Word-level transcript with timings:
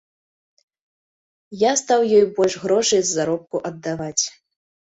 Я 1.65 1.71
стаў 1.83 2.01
ёй 2.21 2.25
больш 2.41 2.57
грошай 2.65 3.01
з 3.07 3.21
заробку 3.21 3.65
аддаваць. 3.73 4.23